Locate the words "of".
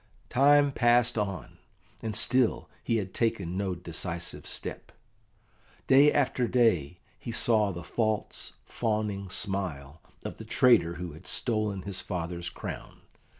10.25-10.37